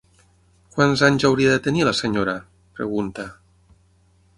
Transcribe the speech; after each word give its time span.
Quants 0.77 1.03
anys 1.09 1.27
hauria 1.29 1.53
de 1.53 1.61
tenir 1.67 1.85
la 1.91 1.95
senyora? 2.01 2.37
—pregunta. 2.53 3.29